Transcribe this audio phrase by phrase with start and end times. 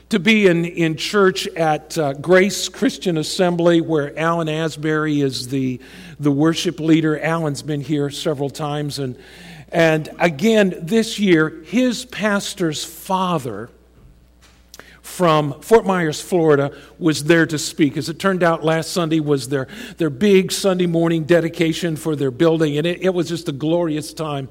[0.10, 5.82] to be in, in church at uh, Grace Christian Assembly, where Alan Asbury is the,
[6.20, 7.20] the worship leader.
[7.20, 8.99] Alan's been here several times.
[8.99, 9.18] And,
[9.70, 13.70] and again, this year, his pastor's father
[15.02, 17.98] from Fort Myers, Florida, was there to speak.
[17.98, 22.32] As it turned out, last Sunday was their, their big Sunday morning dedication for their
[22.32, 24.49] building, and it, it was just a glorious time.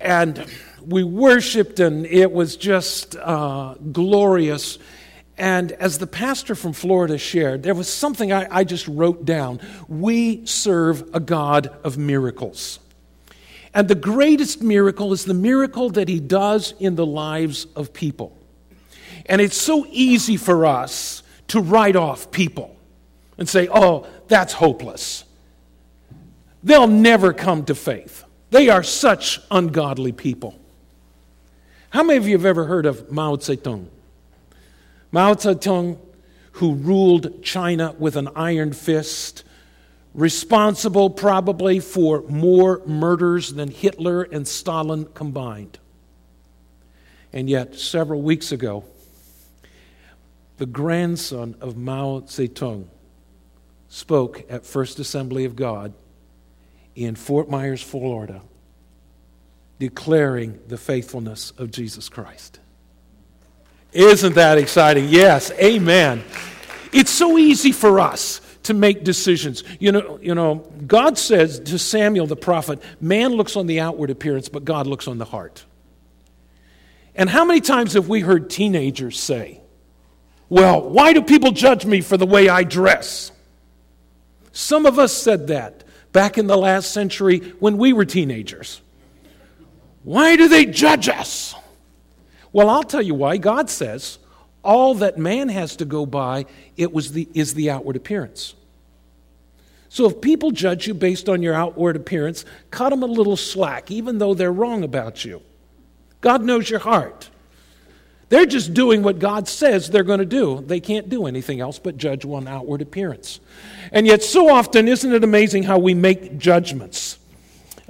[0.00, 0.46] And
[0.86, 4.78] we worshiped, and it was just uh, glorious.
[5.38, 9.60] And as the pastor from Florida shared, there was something I, I just wrote down.
[9.88, 12.78] We serve a God of miracles.
[13.74, 18.36] And the greatest miracle is the miracle that he does in the lives of people.
[19.26, 22.76] And it's so easy for us to write off people
[23.38, 25.24] and say, oh, that's hopeless.
[26.62, 28.24] They'll never come to faith.
[28.50, 30.58] They are such ungodly people.
[31.92, 33.86] How many of you have ever heard of Mao Zedong?
[35.10, 35.98] Mao Zedong,
[36.52, 39.44] who ruled China with an iron fist,
[40.14, 45.78] responsible probably for more murders than Hitler and Stalin combined.
[47.30, 48.84] And yet, several weeks ago,
[50.56, 52.86] the grandson of Mao Zedong
[53.90, 55.92] spoke at First Assembly of God
[56.94, 58.40] in Fort Myers, Florida
[59.82, 62.60] declaring the faithfulness of Jesus Christ.
[63.92, 65.08] Isn't that exciting?
[65.08, 66.22] Yes, amen.
[66.92, 69.64] It's so easy for us to make decisions.
[69.80, 74.10] You know, you know, God says to Samuel the prophet, man looks on the outward
[74.10, 75.64] appearance, but God looks on the heart.
[77.16, 79.62] And how many times have we heard teenagers say,
[80.48, 83.32] Well, why do people judge me for the way I dress?
[84.52, 85.82] Some of us said that
[86.12, 88.80] back in the last century when we were teenagers.
[90.04, 91.54] Why do they judge us?
[92.52, 93.36] Well, I'll tell you why.
[93.38, 94.18] God says
[94.62, 96.46] all that man has to go by
[96.76, 98.54] it was the, is the outward appearance.
[99.88, 103.90] So if people judge you based on your outward appearance, cut them a little slack,
[103.90, 105.42] even though they're wrong about you.
[106.20, 107.28] God knows your heart.
[108.30, 110.64] They're just doing what God says they're going to do.
[110.66, 113.40] They can't do anything else but judge one outward appearance.
[113.90, 117.18] And yet, so often, isn't it amazing how we make judgments?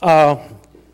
[0.00, 0.44] Uh,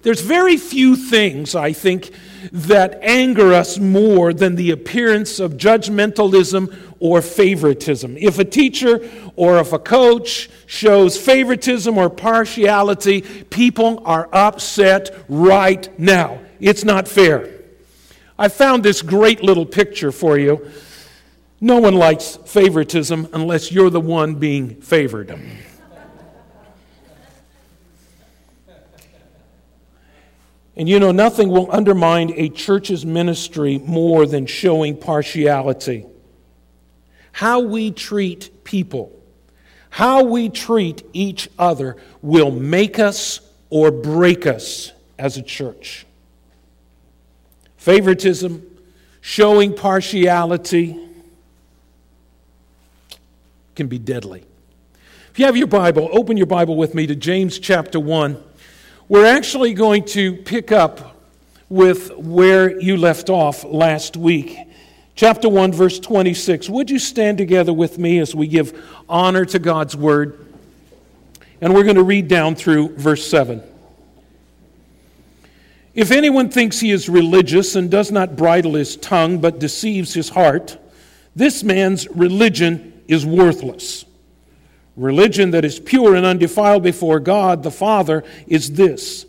[0.02, 2.10] there's very few things, I think,
[2.52, 8.16] that anger us more than the appearance of judgmentalism or favoritism.
[8.16, 15.98] If a teacher or if a coach shows favoritism or partiality, people are upset right
[15.98, 16.40] now.
[16.60, 17.50] It's not fair.
[18.38, 20.70] I found this great little picture for you.
[21.60, 25.36] No one likes favoritism unless you're the one being favored.
[30.78, 36.06] And you know, nothing will undermine a church's ministry more than showing partiality.
[37.32, 39.12] How we treat people,
[39.90, 43.40] how we treat each other will make us
[43.70, 46.06] or break us as a church.
[47.76, 48.64] Favoritism,
[49.20, 50.96] showing partiality,
[53.74, 54.44] can be deadly.
[55.32, 58.44] If you have your Bible, open your Bible with me to James chapter 1.
[59.10, 61.16] We're actually going to pick up
[61.70, 64.58] with where you left off last week.
[65.14, 66.68] Chapter 1, verse 26.
[66.68, 70.46] Would you stand together with me as we give honor to God's word?
[71.62, 73.62] And we're going to read down through verse 7.
[75.94, 80.28] If anyone thinks he is religious and does not bridle his tongue but deceives his
[80.28, 80.76] heart,
[81.34, 84.04] this man's religion is worthless.
[84.98, 89.26] Religion that is pure and undefiled before God the Father is this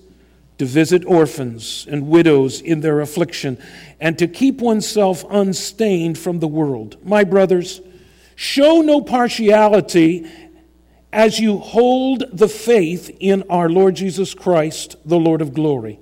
[0.57, 3.57] to visit orphans and widows in their affliction,
[3.99, 6.97] and to keep oneself unstained from the world.
[7.05, 7.79] My brothers,
[8.35, 10.29] show no partiality
[11.13, 15.99] as you hold the faith in our Lord Jesus Christ, the Lord of glory.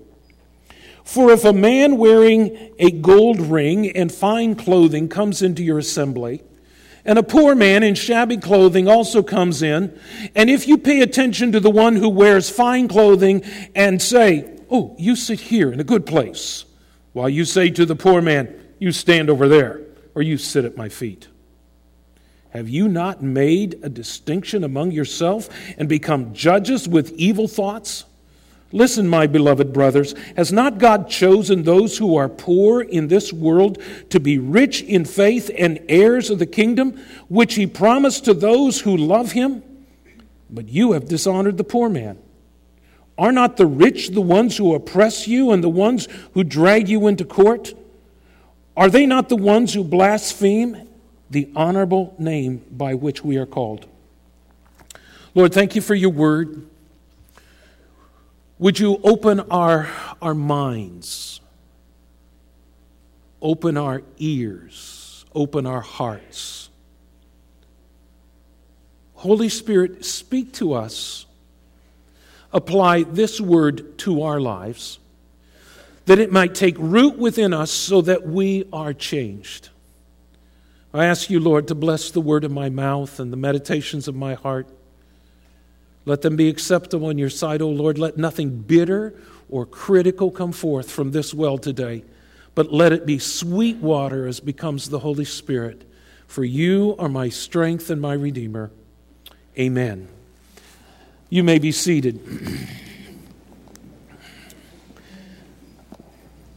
[1.03, 6.41] For if a man wearing a gold ring and fine clothing comes into your assembly,
[7.07, 9.97] and a poor man in shabby clothing also comes in.
[10.35, 13.43] And if you pay attention to the one who wears fine clothing
[13.73, 16.65] and say, Oh, you sit here in a good place,
[17.13, 19.81] while you say to the poor man, You stand over there,
[20.13, 21.29] or you sit at my feet?
[22.49, 28.03] Have you not made a distinction among yourself and become judges with evil thoughts?
[28.71, 33.81] Listen, my beloved brothers, has not God chosen those who are poor in this world
[34.09, 38.81] to be rich in faith and heirs of the kingdom, which he promised to those
[38.81, 39.63] who love him?
[40.49, 42.17] But you have dishonored the poor man.
[43.17, 47.07] Are not the rich the ones who oppress you and the ones who drag you
[47.07, 47.73] into court?
[48.75, 50.87] Are they not the ones who blaspheme
[51.29, 53.87] the honorable name by which we are called?
[55.33, 56.67] Lord, thank you for your word.
[58.59, 59.87] Would you open our,
[60.21, 61.41] our minds,
[63.41, 66.69] open our ears, open our hearts?
[69.13, 71.27] Holy Spirit, speak to us
[72.53, 74.99] apply this word to our lives,
[76.05, 79.69] that it might take root within us so that we are changed.
[80.93, 84.15] I ask you, Lord, to bless the word of my mouth and the meditations of
[84.15, 84.67] my heart.
[86.07, 87.97] Let them be acceptable in your sight, O Lord.
[87.97, 89.13] Let nothing bitter
[89.49, 92.05] or critical come forth from this well today,
[92.55, 95.83] but let it be sweet water as becomes the Holy Spirit.
[96.25, 98.71] For you are my strength and my Redeemer.
[99.59, 100.07] Amen.
[101.29, 102.21] You may be seated.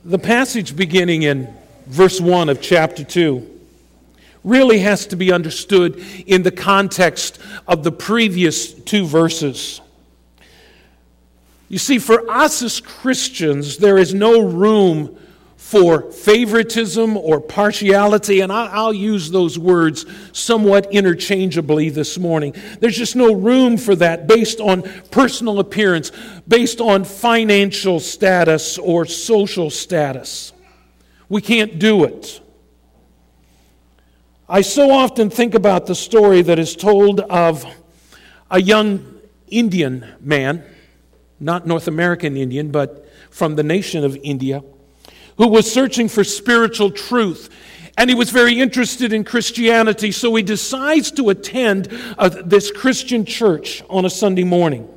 [0.05, 1.53] The passage beginning in
[1.87, 3.60] verse 1 of chapter 2
[4.45, 9.81] really has to be understood in the context of the previous two verses.
[11.69, 15.17] You see, for us as Christians, there is no room
[15.57, 22.55] for favoritism or partiality, and I'll use those words somewhat interchangeably this morning.
[22.81, 24.83] There's just no room for that based on
[25.13, 26.11] personal appearance,
[26.49, 30.53] based on financial status or social status.
[31.29, 32.41] We can't do it.
[34.53, 37.65] I so often think about the story that is told of
[38.51, 40.65] a young Indian man,
[41.39, 44.65] not North American Indian, but from the nation of India
[45.37, 47.49] who was searching for spiritual truth.
[47.97, 51.85] And he was very interested in Christianity, so he decides to attend
[52.45, 54.89] this Christian church on a Sunday morning.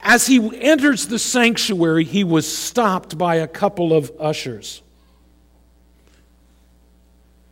[0.00, 4.82] As he enters the sanctuary, he was stopped by a couple of ushers.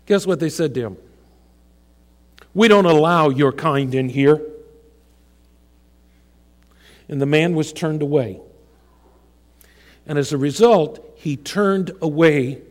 [0.08, 0.96] Guess what they said to him?
[2.54, 4.40] We don't allow your kind in here.
[7.10, 8.40] And the man was turned away.
[10.06, 12.62] And as a result, he turned away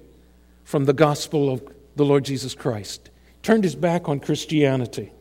[0.63, 1.61] from the gospel of
[1.95, 3.11] the Lord Jesus Christ,
[3.43, 5.11] turned his back on Christianity.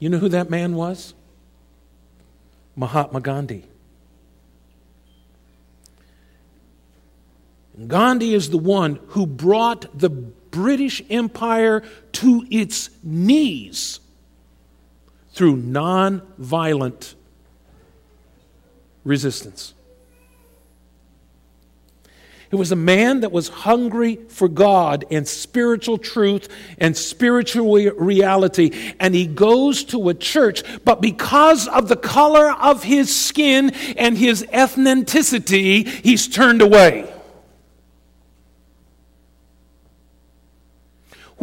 [0.00, 1.14] You know who that man was?
[2.74, 3.64] Mahatma Gandhi.
[7.86, 10.10] Gandhi is the one who brought the
[10.54, 13.98] British Empire to its knees
[15.32, 17.16] through non-violent
[19.02, 19.74] resistance.
[22.52, 26.48] It was a man that was hungry for God and spiritual truth
[26.78, 28.94] and spiritual reality.
[29.00, 34.16] And he goes to a church, but because of the color of his skin and
[34.16, 37.12] his ethnicity, he's turned away.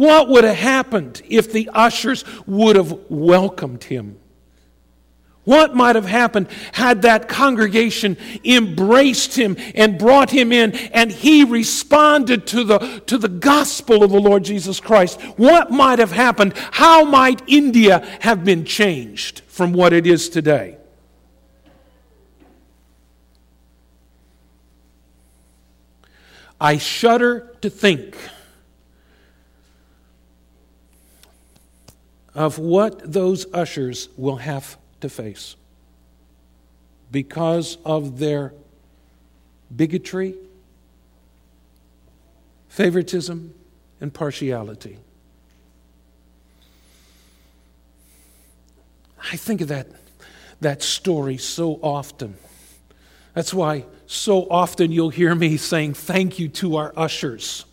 [0.02, 4.18] What would have happened if the ushers would have welcomed him?
[5.44, 11.44] What might have happened had that congregation embraced him and brought him in and he
[11.44, 15.20] responded to the, to the gospel of the Lord Jesus Christ?
[15.36, 16.54] What might have happened?
[16.56, 20.78] How might India have been changed from what it is today?
[26.60, 28.16] I shudder to think
[32.34, 35.56] of what those ushers will have to face
[37.10, 38.54] because of their
[39.74, 40.34] bigotry,
[42.68, 43.54] favoritism,
[44.00, 44.98] and partiality.
[49.30, 49.86] I think of that,
[50.60, 52.36] that story so often.
[53.34, 57.64] That's why so often you'll hear me saying thank you to our ushers.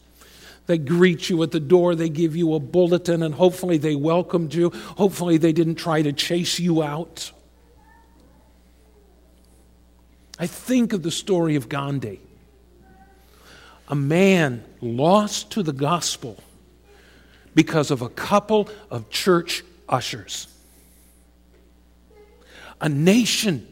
[0.70, 4.54] They greet you at the door, they give you a bulletin, and hopefully they welcomed
[4.54, 4.70] you.
[4.70, 7.32] Hopefully they didn't try to chase you out.
[10.38, 12.22] I think of the story of Gandhi,
[13.88, 16.38] a man lost to the gospel
[17.56, 20.48] because of a couple of church ushers.
[22.80, 23.68] A nation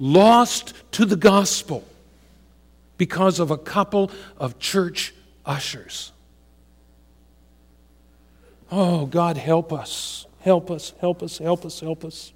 [0.00, 1.84] lost to the gospel
[2.98, 6.12] because of a couple of church ushers.
[8.70, 10.26] Oh, God, help us.
[10.40, 12.32] Help us, help us, help us, help us.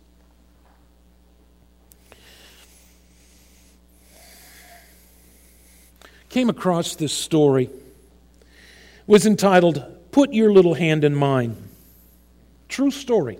[6.28, 7.70] Came across this story.
[9.06, 11.56] Was entitled Put Your Little Hand in Mine.
[12.68, 13.38] True story.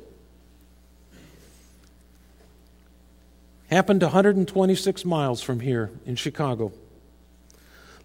[3.71, 6.73] Happened 126 miles from here in Chicago.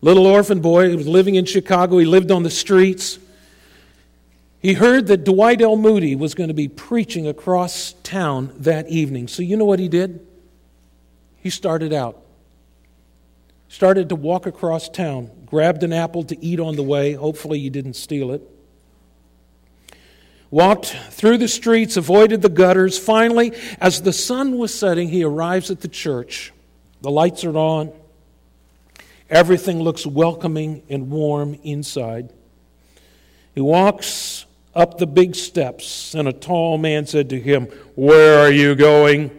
[0.03, 1.97] Little orphan boy who was living in Chicago.
[1.97, 3.19] He lived on the streets.
[4.59, 5.77] He heard that Dwight L.
[5.77, 9.29] Moody was going to be preaching across town that evening.
[9.29, 10.27] So you know what he did?
[11.37, 12.21] He started out.
[13.69, 17.13] Started to walk across town, grabbed an apple to eat on the way.
[17.13, 18.41] Hopefully, you didn't steal it
[20.51, 22.99] walked through the streets, avoided the gutters.
[22.99, 26.53] Finally, as the sun was setting, he arrives at the church.
[27.01, 27.91] The lights are on.
[29.33, 32.31] Everything looks welcoming and warm inside.
[33.55, 38.51] He walks up the big steps, and a tall man said to him, Where are
[38.51, 39.31] you going?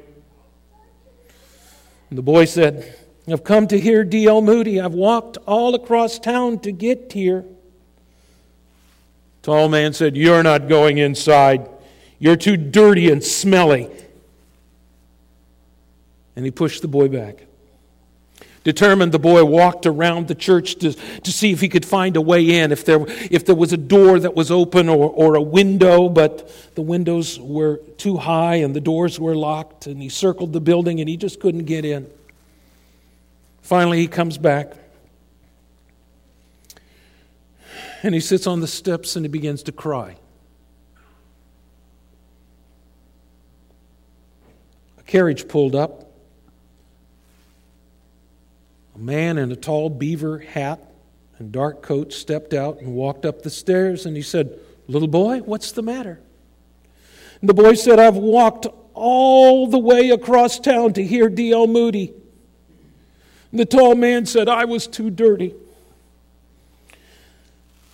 [2.10, 2.98] And the boy said,
[3.28, 4.42] I've come to hear D.L.
[4.42, 4.80] Moody.
[4.80, 7.44] I've walked all across town to get here.
[9.42, 11.68] Tall man said, You're not going inside.
[12.18, 13.88] You're too dirty and smelly.
[16.34, 17.46] And he pushed the boy back.
[18.64, 22.20] Determined, the boy walked around the church to, to see if he could find a
[22.22, 25.42] way in, if there, if there was a door that was open or, or a
[25.42, 30.54] window, but the windows were too high and the doors were locked, and he circled
[30.54, 32.10] the building and he just couldn't get in.
[33.60, 34.72] Finally, he comes back.
[38.02, 40.16] And he sits on the steps and he begins to cry.
[44.98, 46.13] A carriage pulled up.
[48.94, 50.80] A man in a tall beaver hat
[51.38, 55.38] and dark coat stepped out and walked up the stairs and he said, Little boy,
[55.38, 56.20] what's the matter?
[57.40, 61.66] And the boy said, I've walked all the way across town to hear D.L.
[61.66, 62.12] Moody.
[63.50, 65.54] And the tall man said, I was too dirty.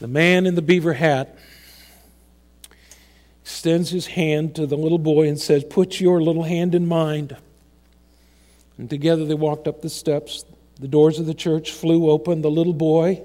[0.00, 1.37] The man in the beaver hat
[3.42, 7.37] extends his hand to the little boy and says, Put your little hand in mine.
[8.78, 10.45] And together they walked up the steps.
[10.80, 12.42] The doors of the church flew open.
[12.42, 13.22] The little boy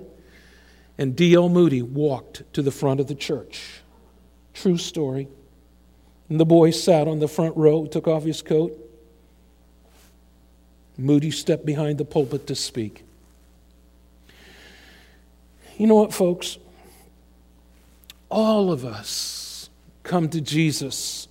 [0.97, 1.49] and D.L.
[1.49, 3.81] Moody walked to the front of the church.
[4.53, 5.27] True story.
[6.29, 8.77] And the boy sat on the front row, took off his coat.
[10.97, 13.03] Moody stepped behind the pulpit to speak.
[15.77, 16.57] You know what, folks?
[18.35, 19.69] all of us
[20.03, 21.29] come to Jesus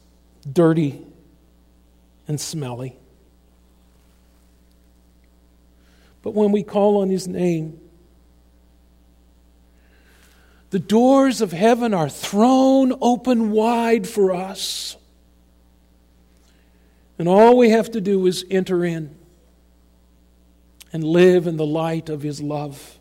[0.51, 1.05] dirty
[2.27, 2.97] and smelly.
[6.25, 7.79] But when we call on his name,
[10.71, 14.97] the doors of heaven are thrown open wide for us.
[17.19, 19.15] And all we have to do is enter in
[20.95, 22.99] and live in the light of his love.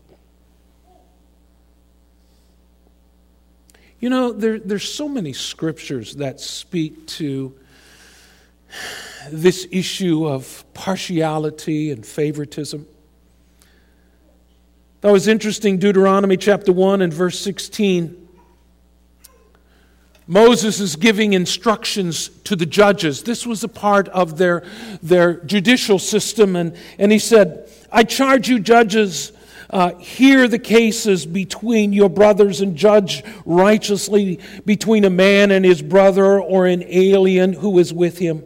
[4.00, 7.58] You know, there, there's so many scriptures that speak to
[9.30, 12.86] this issue of partiality and favoritism.
[15.04, 18.26] That was interesting, Deuteronomy chapter 1 and verse 16.
[20.26, 23.22] Moses is giving instructions to the judges.
[23.22, 24.64] This was a part of their,
[25.02, 26.56] their judicial system.
[26.56, 29.32] And, and he said, I charge you, judges,
[29.68, 35.82] uh, hear the cases between your brothers and judge righteously between a man and his
[35.82, 38.42] brother or an alien who is with him.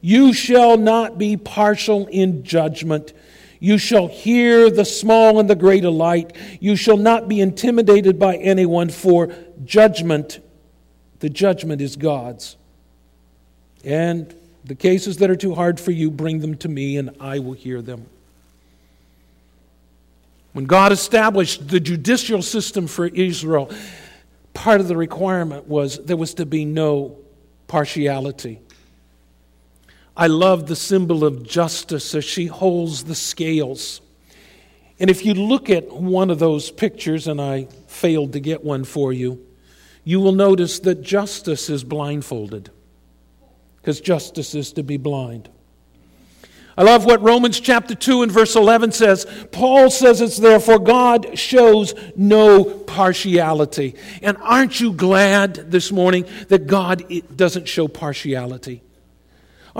[0.00, 3.12] You shall not be partial in judgment.
[3.60, 6.34] You shall hear the small and the great alike.
[6.60, 9.32] You shall not be intimidated by anyone, for
[9.64, 10.40] judgment,
[11.20, 12.56] the judgment is God's.
[13.84, 17.38] And the cases that are too hard for you, bring them to me, and I
[17.38, 18.06] will hear them.
[20.52, 23.70] When God established the judicial system for Israel,
[24.54, 27.16] part of the requirement was there was to be no
[27.68, 28.58] partiality.
[30.20, 34.02] I love the symbol of justice as she holds the scales.
[34.98, 38.84] And if you look at one of those pictures, and I failed to get one
[38.84, 39.42] for you,
[40.04, 42.68] you will notice that justice is blindfolded,
[43.76, 45.48] because justice is to be blind.
[46.76, 49.26] I love what Romans chapter 2 and verse 11 says.
[49.52, 53.94] Paul says it's there, for God shows no partiality.
[54.20, 58.82] And aren't you glad this morning that God doesn't show partiality?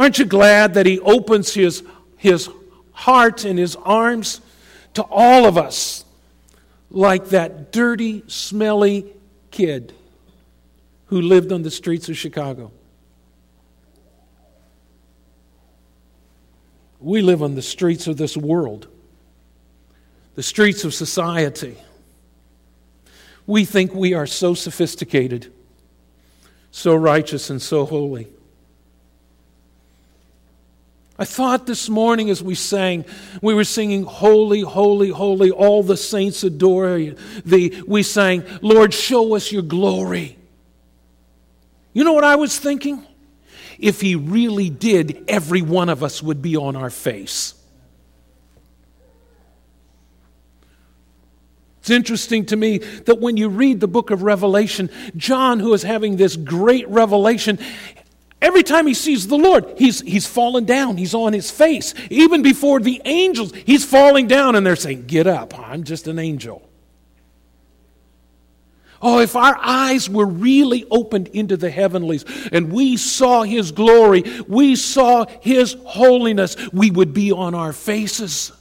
[0.01, 1.85] Aren't you glad that He opens His,
[2.17, 2.49] his
[2.91, 4.41] heart and His arms
[4.95, 6.05] to all of us?
[6.91, 9.07] like that dirty, smelly
[9.51, 9.93] kid
[11.07, 12.73] who lived on the streets of Chicago.
[16.99, 18.89] We live on the streets of this world,
[20.35, 21.77] the streets of society.
[23.47, 25.51] We think we are so sophisticated,
[26.71, 28.29] so righteous, and so holy.
[31.21, 33.05] I thought this morning as we sang,
[33.43, 37.15] we were singing, Holy, Holy, Holy, all the saints adore you.
[37.45, 40.39] The, we sang, Lord, show us your glory.
[41.93, 43.05] You know what I was thinking?
[43.79, 47.53] If he really did, every one of us would be on our face.
[51.81, 55.83] It's interesting to me that when you read the book of Revelation, John, who is
[55.83, 57.59] having this great revelation,
[58.43, 60.97] Every time he sees the Lord, he's, he's fallen down.
[60.97, 61.95] He's on his face.
[62.09, 66.19] Even before the angels, he's falling down and they're saying, Get up, I'm just an
[66.19, 66.67] angel.
[69.03, 74.25] Oh, if our eyes were really opened into the heavenlies and we saw His glory,
[74.47, 78.53] we saw His holiness, we would be on our faces.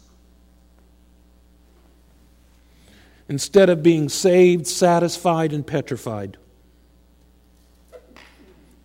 [3.27, 6.37] Instead of being saved, satisfied, and petrified.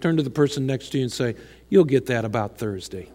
[0.04, 1.34] Turn to the person next to you and say,
[1.70, 3.08] You'll get that about Thursday.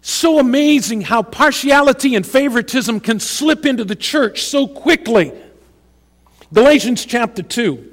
[0.00, 5.34] So amazing how partiality and favoritism can slip into the church so quickly.
[6.54, 7.92] Galatians chapter 2.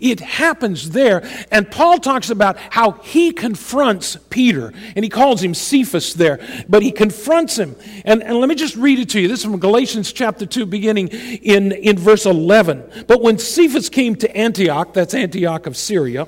[0.00, 1.22] It happens there.
[1.50, 6.82] And Paul talks about how he confronts Peter, and he calls him Cephas there, but
[6.82, 7.76] he confronts him.
[8.04, 9.28] And, and let me just read it to you.
[9.28, 13.04] This is from Galatians chapter 2, beginning in, in verse 11.
[13.06, 16.26] But when Cephas came to Antioch, that's Antioch of Syria,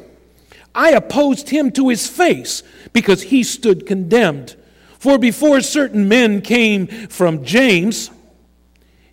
[0.75, 4.57] I opposed him to his face because he stood condemned.
[4.99, 8.11] For before certain men came from James,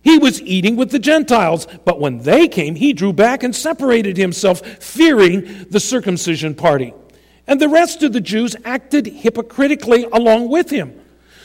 [0.04, 4.18] he was eating with the Gentiles, but when they came, he drew back and separated
[4.18, 6.92] himself, fearing the circumcision party.
[7.46, 11.00] And the rest of the Jews acted hypocritically along with him,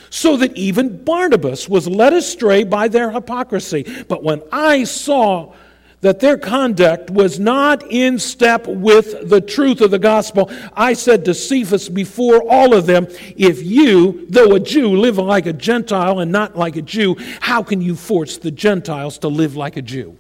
[0.10, 3.86] so that even Barnabas was led astray by their hypocrisy.
[4.08, 5.54] But when I saw
[6.02, 11.26] that their conduct was not in step with the truth of the gospel, I said
[11.26, 16.20] to Cephas before all of them, If you, though a Jew, live like a Gentile
[16.20, 19.82] and not like a Jew, how can you force the Gentiles to live like a
[19.82, 20.18] Jew?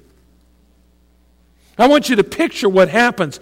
[1.78, 3.40] I want you to picture what happens.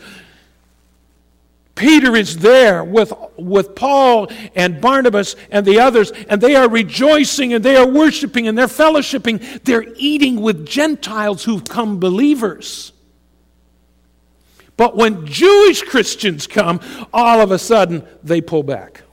[1.78, 7.54] Peter is there with, with Paul and Barnabas and the others, and they are rejoicing
[7.54, 9.64] and they are worshiping and they're fellowshipping.
[9.64, 12.92] They're eating with Gentiles who've come believers.
[14.76, 16.80] But when Jewish Christians come,
[17.14, 19.04] all of a sudden they pull back.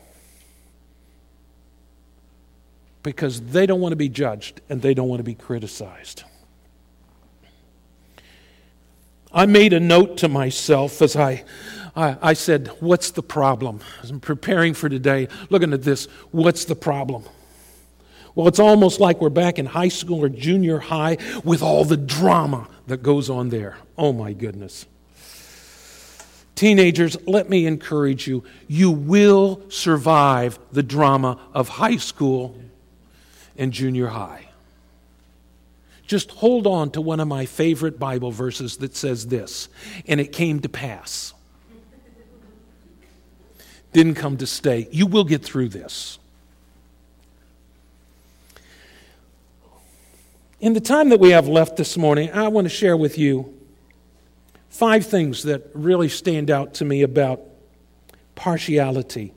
[3.03, 6.25] Because they don't want to be judged and they don't want to be criticized.
[9.33, 11.45] I made a note to myself as I
[11.97, 13.81] I, I said, What's the problem?
[14.09, 17.25] I'm preparing for today, looking at this, what's the problem?
[18.35, 21.97] Well, it's almost like we're back in high school or junior high with all the
[21.97, 23.77] drama that goes on there.
[23.97, 24.87] Oh, my goodness.
[26.57, 28.43] Teenagers, let me encourage you.
[28.67, 32.61] You will survive the drama of high school
[33.57, 34.49] and junior high.
[36.07, 39.69] Just hold on to one of my favorite Bible verses that says this,
[40.07, 41.33] and it came to pass
[43.95, 44.89] didn't come to stay.
[44.91, 46.19] You will get through this.
[50.61, 53.55] In the time that we have left this morning, I want to share with you
[54.69, 57.41] five things that really stand out to me about
[58.35, 59.33] partiality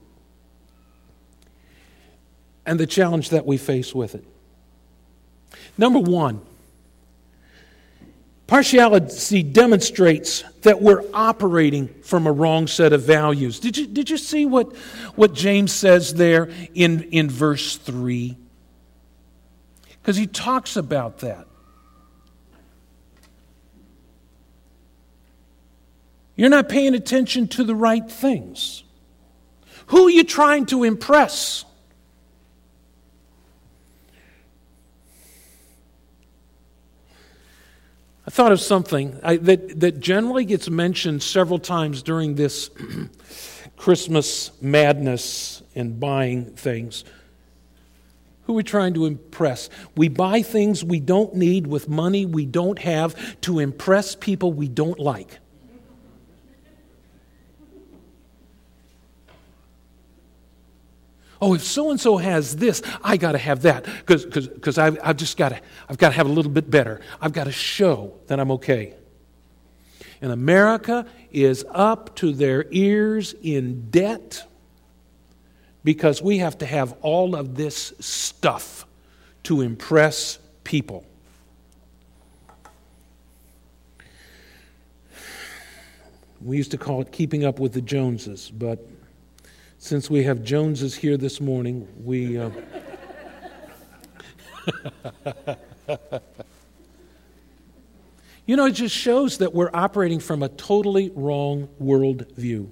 [2.66, 4.26] and the challenge that we face with it.
[5.78, 6.42] Number one,
[8.48, 13.60] Partiality demonstrates that we're operating from a wrong set of values.
[13.60, 14.74] Did you, did you see what,
[15.16, 18.38] what James says there in, in verse 3?
[20.02, 21.46] Because he talks about that.
[26.38, 28.84] You're not paying attention to the right things.
[29.88, 31.66] Who are you trying to impress?
[38.28, 42.70] I thought of something I, that, that generally gets mentioned several times during this
[43.78, 47.06] Christmas madness and buying things.
[48.44, 49.70] Who are we trying to impress?
[49.96, 54.68] We buy things we don't need with money we don't have to impress people we
[54.68, 55.40] don't like.
[61.42, 65.18] Oh, if so and so has this, I got to have that because I've, I've
[65.18, 67.00] just got to, I've got to have a little bit better.
[67.22, 68.96] I've got to show that I'm okay.
[70.22, 74.46] And America is up to their ears in debt
[75.84, 78.86] because we have to have all of this stuff
[79.44, 81.06] to impress people.
[86.42, 88.86] We used to call it keeping up with the Joneses, but
[89.80, 92.38] since we have Joneses here this morning, we.
[92.38, 92.50] Uh,
[98.46, 102.68] you know, it just shows that we're operating from a totally wrong worldview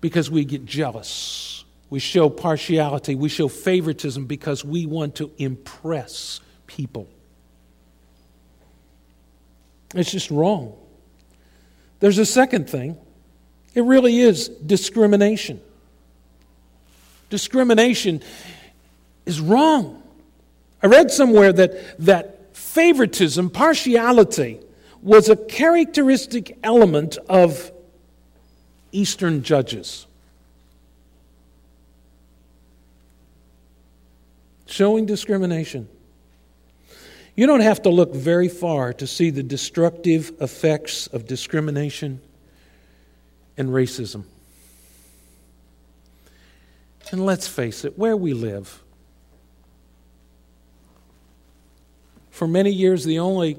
[0.00, 1.64] because we get jealous.
[1.90, 3.14] We show partiality.
[3.14, 7.08] We show favoritism because we want to impress people.
[9.94, 10.74] It's just wrong.
[12.00, 12.96] There's a second thing
[13.78, 15.60] it really is discrimination.
[17.30, 18.24] Discrimination
[19.24, 20.02] is wrong.
[20.82, 24.58] I read somewhere that, that favoritism, partiality,
[25.00, 27.70] was a characteristic element of
[28.90, 30.08] Eastern judges.
[34.66, 35.88] Showing discrimination.
[37.36, 42.20] You don't have to look very far to see the destructive effects of discrimination
[43.58, 44.24] and racism.
[47.10, 48.82] And let's face it, where we live,
[52.30, 53.58] for many years, the only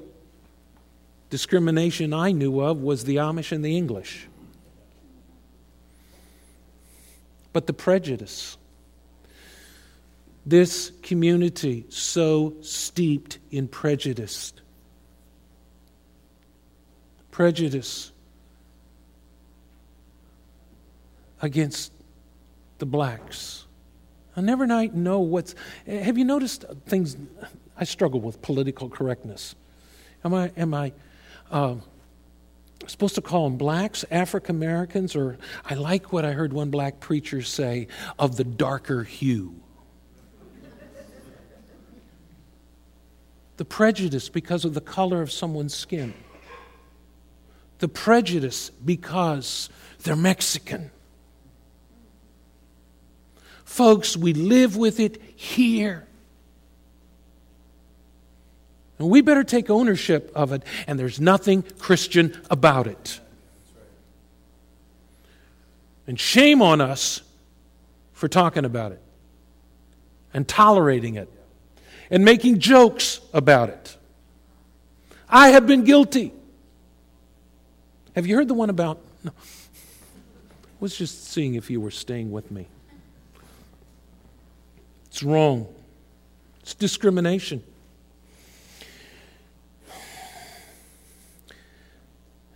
[1.29, 4.27] discrimination I knew of was the Amish and the English.
[7.51, 8.57] But the prejudice,
[10.45, 14.53] this community so steeped in prejudice.
[17.31, 18.12] Prejudice
[21.41, 21.91] against
[22.80, 23.65] the blacks.
[24.36, 25.56] I never know what's.
[25.86, 27.17] Have you noticed things?
[27.78, 29.56] I struggle with political correctness.
[30.23, 30.91] Am I, am I
[31.49, 31.75] uh,
[32.88, 36.99] supposed to call them blacks, African Americans, or I like what I heard one black
[36.99, 39.56] preacher say of the darker hue.
[43.60, 46.13] the prejudice because of the color of someone's skin,
[47.80, 49.69] the prejudice because
[50.04, 50.91] they're Mexican.
[53.69, 56.08] Folks, we live with it here.
[58.97, 63.19] And we better take ownership of it, and there's nothing Christian about it.
[66.08, 67.21] And shame on us
[68.13, 69.01] for talking about it
[70.34, 71.32] and tolerating it
[72.10, 73.95] and making jokes about it.
[75.29, 76.34] I have been guilty.
[78.15, 78.99] Have you heard the one about?
[79.23, 79.32] No.
[79.32, 82.67] I was just seeing if you were staying with me.
[85.19, 85.67] It's wrong.
[86.62, 87.62] It's discrimination.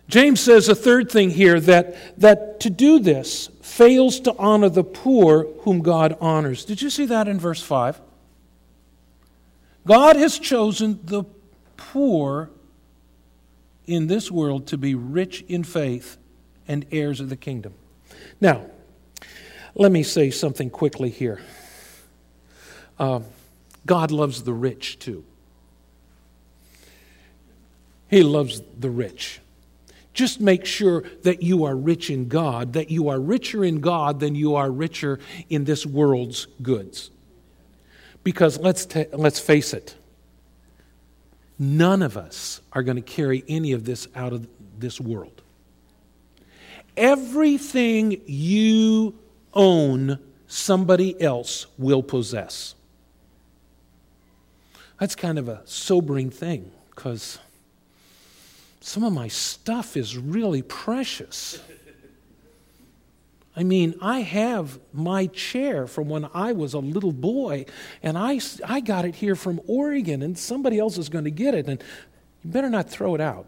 [0.08, 4.82] James says a third thing here that, that to do this fails to honor the
[4.82, 6.64] poor whom God honors.
[6.64, 8.00] Did you see that in verse 5?
[9.86, 11.24] God has chosen the
[11.76, 12.48] poor
[13.86, 16.16] in this world to be rich in faith
[16.66, 17.74] and heirs of the kingdom.
[18.40, 18.64] Now,
[19.74, 21.42] let me say something quickly here.
[22.98, 23.20] Uh,
[23.86, 25.24] God loves the rich too.
[28.08, 29.40] He loves the rich.
[30.12, 34.20] Just make sure that you are rich in God, that you are richer in God
[34.20, 35.18] than you are richer
[35.50, 37.10] in this world's goods.
[38.22, 39.96] Because let's, let's face it,
[41.58, 44.46] none of us are going to carry any of this out of
[44.78, 45.42] this world.
[46.96, 49.18] Everything you
[49.52, 52.76] own, somebody else will possess.
[54.98, 57.38] That's kind of a sobering thing because
[58.80, 61.60] some of my stuff is really precious.
[63.56, 67.66] I mean, I have my chair from when I was a little boy,
[68.02, 71.54] and I, I got it here from Oregon, and somebody else is going to get
[71.54, 71.82] it, and
[72.42, 73.46] you better not throw it out.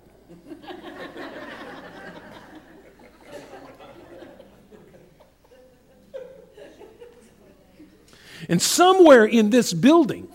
[8.48, 10.28] and somewhere in this building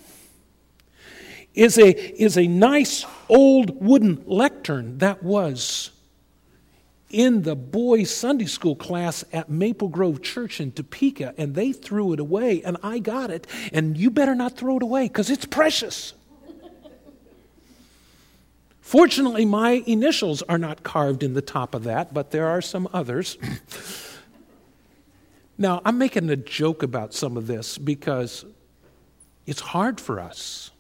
[1.53, 5.91] is a, is a nice old wooden lectern that was
[7.09, 12.13] in the boys' Sunday school class at Maple Grove Church in Topeka, and they threw
[12.13, 15.45] it away, and I got it, and you better not throw it away because it's
[15.45, 16.13] precious.
[18.79, 22.89] Fortunately, my initials are not carved in the top of that, but there are some
[22.93, 23.37] others.
[25.57, 28.45] Now, I'm making a joke about some of this because
[29.45, 30.70] it's hard for us.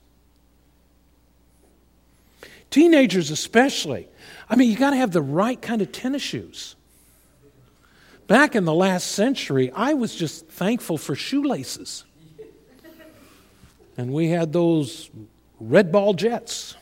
[2.71, 4.07] Teenagers, especially.
[4.49, 6.75] I mean, you got to have the right kind of tennis shoes.
[8.27, 12.05] Back in the last century, I was just thankful for shoelaces.
[13.97, 15.09] And we had those
[15.59, 16.75] red ball jets.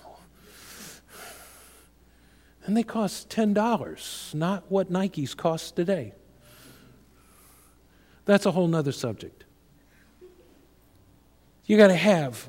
[2.66, 6.14] And they cost $10, not what Nikes cost today.
[8.26, 9.44] That's a whole nother subject.
[11.66, 12.48] You got to have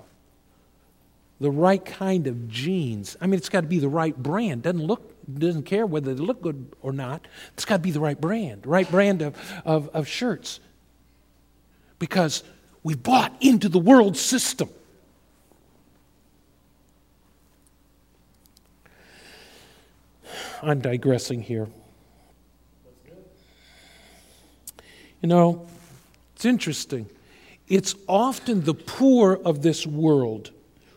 [1.40, 3.16] the right kind of jeans.
[3.20, 4.62] I mean, it's got to be the right brand.
[4.62, 7.26] Doesn't look, doesn't care whether they look good or not.
[7.54, 10.60] It's got to be the right brand, right brand of, of, of shirts.
[11.98, 12.44] Because
[12.82, 14.68] we bought into the world system.
[20.62, 21.68] I'm digressing here.
[25.22, 25.66] You know,
[26.36, 27.08] it's interesting.
[27.66, 30.50] It's often the poor of this world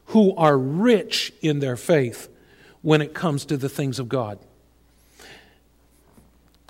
[0.08, 2.30] who are rich in their faith
[2.82, 4.40] when it comes to the things of God.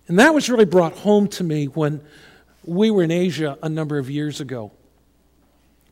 [0.07, 2.01] And that was really brought home to me when
[2.63, 4.71] we were in Asia a number of years ago.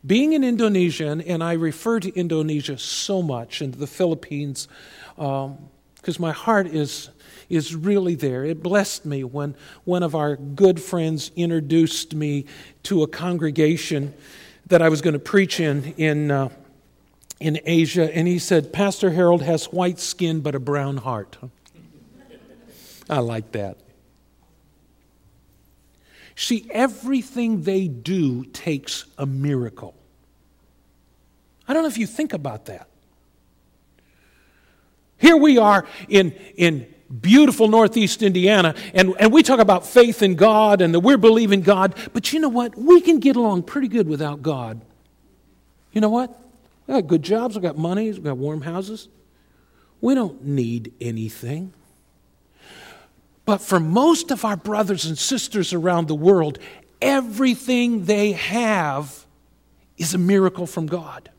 [0.04, 4.66] Being in Indonesia, and I refer to Indonesia so much, and the Philippines,
[5.14, 7.10] because um, my heart is
[7.48, 8.44] is really there.
[8.44, 12.46] It blessed me when one of our good friends introduced me
[12.84, 14.14] to a congregation
[14.66, 16.48] that I was going to preach in in, uh,
[17.42, 21.36] in Asia, and he said, Pastor Harold has white skin but a brown heart.
[23.10, 23.78] I like that.
[26.36, 29.94] See, everything they do takes a miracle.
[31.66, 32.88] I don't know if you think about that.
[35.18, 36.86] Here we are in, in
[37.20, 41.60] beautiful Northeast Indiana, and, and we talk about faith in God and that we're believing
[41.60, 42.76] God, but you know what?
[42.76, 44.80] We can get along pretty good without God.
[45.92, 46.38] You know what?
[46.86, 49.08] We got good jobs, we got money, we got warm houses.
[50.00, 51.72] We don't need anything.
[53.44, 56.58] But for most of our brothers and sisters around the world,
[57.00, 59.26] everything they have
[59.96, 61.30] is a miracle from God.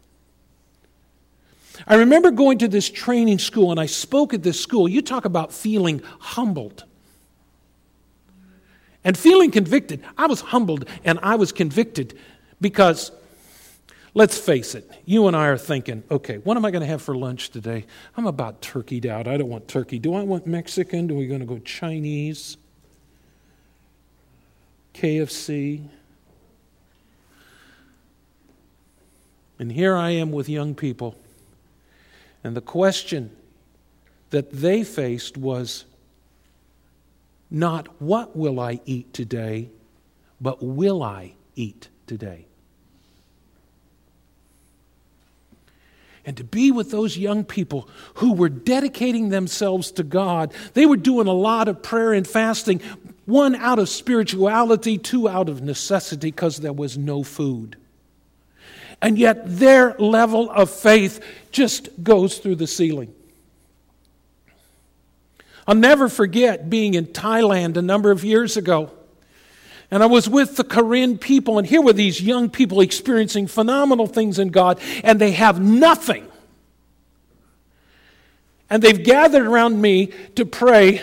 [1.87, 4.87] I remember going to this training school and I spoke at this school.
[4.87, 6.85] You talk about feeling humbled
[9.03, 10.03] and feeling convicted.
[10.17, 12.17] I was humbled and I was convicted
[12.61, 13.11] because,
[14.13, 17.01] let's face it, you and I are thinking, okay, what am I going to have
[17.01, 17.85] for lunch today?
[18.15, 19.27] I'm about turkeyed out.
[19.27, 19.99] I don't want turkey.
[19.99, 21.07] Do I want Mexican?
[21.07, 22.57] Do we going to go Chinese?
[24.93, 25.87] KFC?
[29.59, 31.15] And here I am with young people
[32.43, 33.31] and the question
[34.31, 35.85] that they faced was
[37.49, 39.69] not what will I eat today,
[40.41, 42.47] but will I eat today?
[46.25, 50.53] And to be with those young people who were dedicating themselves to God.
[50.73, 52.81] They were doing a lot of prayer and fasting,
[53.25, 57.77] one out of spirituality, two out of necessity because there was no food
[59.03, 63.13] and yet their level of faith just goes through the ceiling.
[65.67, 68.91] I'll never forget being in Thailand a number of years ago.
[69.93, 74.07] And I was with the Karen people, and here were these young people experiencing phenomenal
[74.07, 76.27] things in God, and they have nothing.
[78.71, 80.99] And they've gathered around me to pray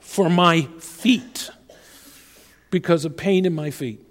[0.00, 1.50] for my feet
[2.70, 4.02] because of pain in my feet.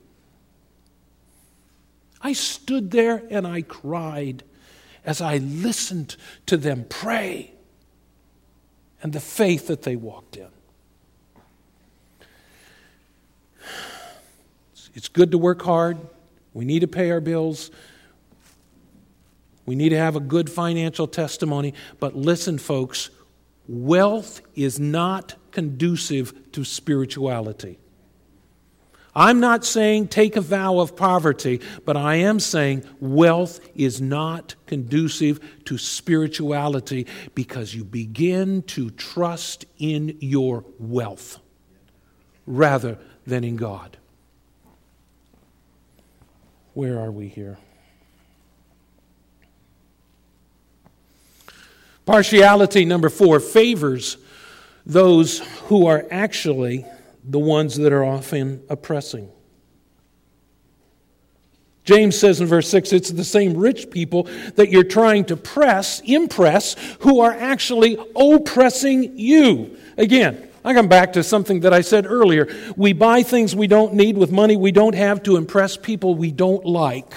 [2.22, 4.44] I stood there and I cried
[5.04, 7.56] as I listened to them pray
[9.02, 10.50] and the faith that they walked in.
[14.94, 15.98] It's good to work hard.
[16.54, 17.72] We need to pay our bills.
[19.66, 21.74] We need to have a good financial testimony.
[22.00, 23.10] But listen, folks,
[23.68, 27.78] wealth is not conducive to spirituality.
[29.16, 34.56] I'm not saying take a vow of poverty, but I am saying wealth is not
[34.66, 41.40] conducive to spirituality because you begin to trust in your wealth
[42.46, 43.98] rather than in God.
[46.80, 47.58] Where are we here?
[52.06, 54.16] Partiality number four favors
[54.86, 56.86] those who are actually
[57.26, 59.30] the ones that are often oppressing.
[61.84, 66.00] James says in verse 6 it's the same rich people that you're trying to press,
[66.06, 69.78] impress, who are actually oppressing you.
[69.98, 72.48] Again, I come back to something that I said earlier.
[72.76, 76.32] We buy things we don't need with money we don't have to impress people we
[76.32, 77.14] don't like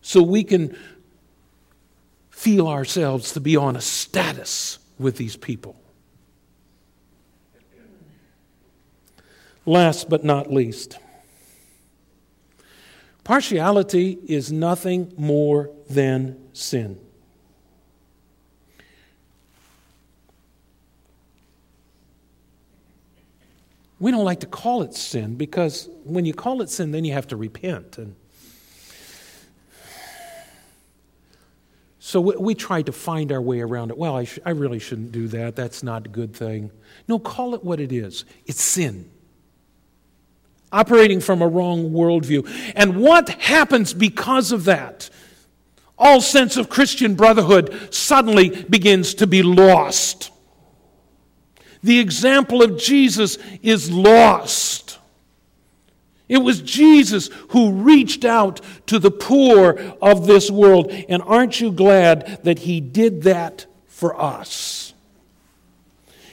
[0.00, 0.76] so we can
[2.30, 5.74] feel ourselves to be on a status with these people.
[9.64, 10.98] Last but not least,
[13.24, 17.00] partiality is nothing more than sin.
[24.06, 27.12] We don't like to call it sin because when you call it sin, then you
[27.14, 27.98] have to repent.
[27.98, 28.14] And
[31.98, 33.98] so we, we try to find our way around it.
[33.98, 35.56] Well, I, sh- I really shouldn't do that.
[35.56, 36.70] That's not a good thing.
[37.08, 39.10] No, call it what it is it's sin.
[40.70, 42.48] Operating from a wrong worldview.
[42.76, 45.10] And what happens because of that?
[45.98, 50.30] All sense of Christian brotherhood suddenly begins to be lost.
[51.86, 54.98] The example of Jesus is lost.
[56.28, 60.90] It was Jesus who reached out to the poor of this world.
[61.08, 64.94] And aren't you glad that he did that for us?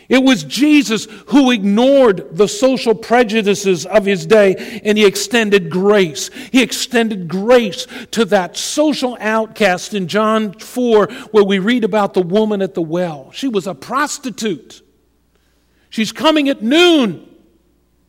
[0.10, 6.32] It was Jesus who ignored the social prejudices of his day and he extended grace.
[6.52, 12.24] He extended grace to that social outcast in John 4, where we read about the
[12.24, 13.30] woman at the well.
[13.34, 14.83] She was a prostitute.
[15.94, 17.30] She's coming at noon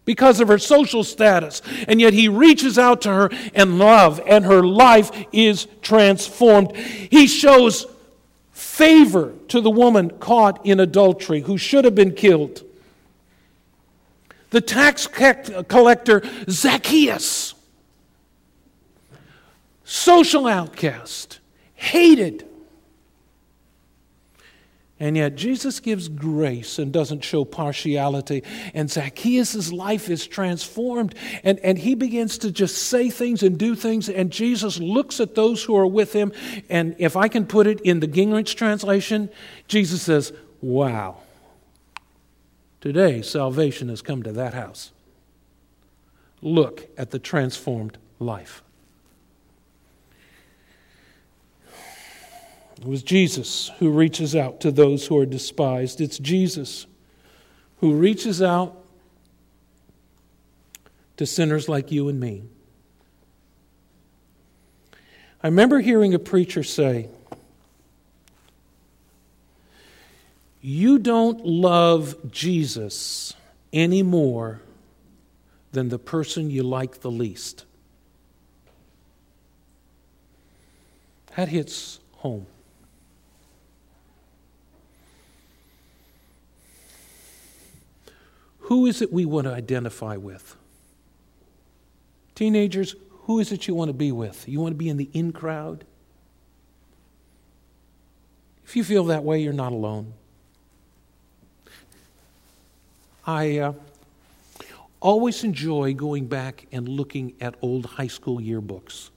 [0.07, 1.61] because of her social status.
[1.87, 6.75] And yet he reaches out to her in love, and her life is transformed.
[6.75, 7.85] He shows
[8.53, 12.63] favor to the woman caught in adultery who should have been killed.
[14.49, 17.53] The tax uh, collector Zacchaeus,
[19.85, 21.39] social outcast,
[21.75, 22.49] hated
[25.05, 28.43] and yet, Jesus gives grace and doesn't show partiality.
[28.73, 31.15] And Zacchaeus' life is transformed.
[31.43, 34.09] And, and he begins to just say things and do things.
[34.09, 36.33] And Jesus looks at those who are with him.
[36.71, 39.29] And if I can put it in the Gingrich translation,
[39.69, 41.19] Jesus says, Wow,
[42.81, 44.91] today salvation has come to that house.
[46.41, 48.64] Look at the transformed life.
[52.77, 56.01] It was Jesus who reaches out to those who are despised.
[56.01, 56.87] It's Jesus
[57.79, 58.77] who reaches out
[61.17, 62.43] to sinners like you and me.
[65.43, 67.09] I remember hearing a preacher say,
[70.61, 73.35] You don't love Jesus
[73.71, 74.63] any more
[75.73, 77.67] than the person you like the least.
[81.37, 82.47] That hits home.
[88.65, 90.57] Who is it we want to identify with?
[92.35, 94.49] Teenagers, who is it you want to be with?
[94.49, 95.85] You want to be in the in crowd?
[98.65, 100.15] If you feel that way, you're not alone.
[103.27, 103.73] I uh,
[104.99, 109.11] always enjoy going back and looking at old high school yearbooks.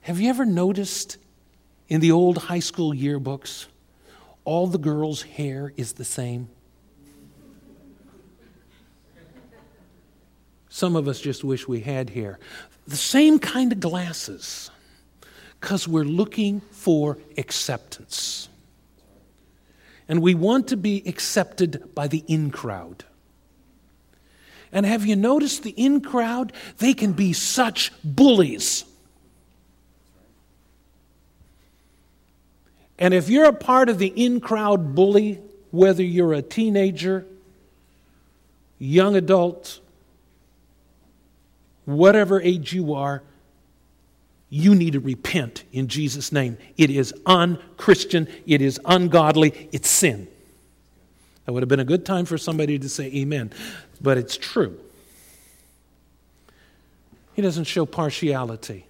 [0.00, 1.16] Have you ever noticed
[1.88, 3.66] in the old high school yearbooks,
[4.44, 6.48] all the girls' hair is the same?
[10.82, 12.40] Some of us just wish we had here.
[12.88, 14.68] The same kind of glasses,
[15.60, 18.48] because we're looking for acceptance.
[20.08, 23.04] And we want to be accepted by the in crowd.
[24.72, 26.52] And have you noticed the in crowd?
[26.78, 28.84] They can be such bullies.
[32.98, 35.38] And if you're a part of the in crowd bully,
[35.70, 37.24] whether you're a teenager,
[38.80, 39.78] young adult,
[41.84, 43.22] whatever age you are,
[44.48, 46.58] you need to repent in Jesus' name.
[46.76, 50.28] It is unchristian, it is ungodly, it's sin.
[51.44, 53.52] That would have been a good time for somebody to say amen,
[54.00, 54.78] but it's true.
[57.34, 58.86] He doesn't show partiality.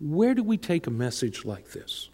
[0.00, 2.08] Where do we take a message like this?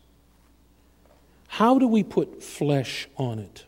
[1.48, 3.64] How do we put flesh on it?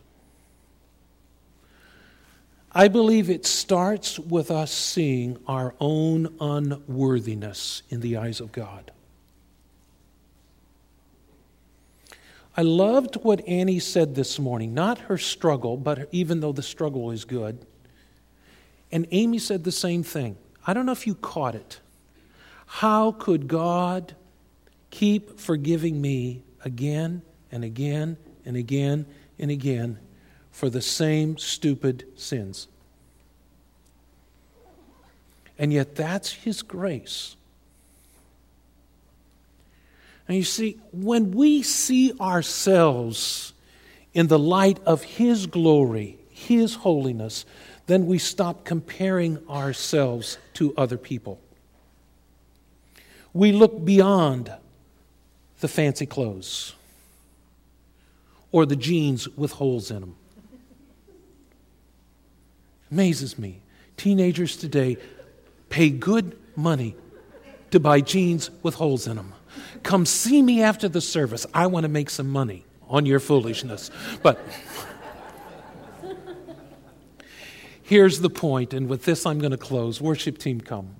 [2.73, 8.91] I believe it starts with us seeing our own unworthiness in the eyes of God.
[12.55, 17.11] I loved what Annie said this morning, not her struggle, but even though the struggle
[17.11, 17.65] is good.
[18.91, 20.37] And Amy said the same thing.
[20.65, 21.79] I don't know if you caught it.
[22.65, 24.15] How could God
[24.91, 27.21] keep forgiving me again
[27.51, 29.05] and again and again
[29.37, 29.99] and again
[30.51, 32.67] for the same stupid sins.
[35.57, 37.35] And yet, that's His grace.
[40.27, 43.53] And you see, when we see ourselves
[44.13, 47.45] in the light of His glory, His holiness,
[47.87, 51.39] then we stop comparing ourselves to other people.
[53.33, 54.51] We look beyond
[55.59, 56.73] the fancy clothes
[58.51, 60.15] or the jeans with holes in them.
[62.91, 63.61] Amazes me.
[63.97, 64.97] Teenagers today
[65.69, 66.95] pay good money
[67.71, 69.33] to buy jeans with holes in them.
[69.83, 71.45] Come see me after the service.
[71.53, 73.89] I want to make some money on your foolishness.
[74.21, 74.39] But
[77.81, 80.01] here's the point, and with this I'm going to close.
[80.01, 80.95] Worship team, come.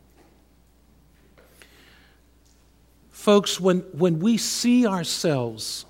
[3.11, 5.85] Folks, when, when we see ourselves